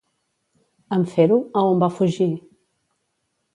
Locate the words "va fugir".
1.85-2.31